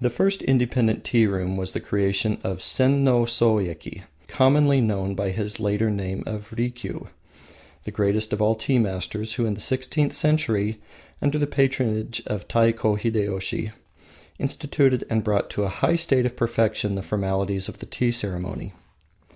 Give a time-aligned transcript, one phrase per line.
[0.00, 5.58] The first independent tea room was the creation of Senno Soyeki, commonly known by his
[5.58, 7.08] later name of Rikiu,
[7.82, 10.80] the greatest of all tea masters, who, in the sixteenth century,
[11.20, 13.72] under the patronage of Taiko Hideyoshi,
[14.38, 18.74] instituted and brought to a high state of perfection the formalities of the Tea ceremony.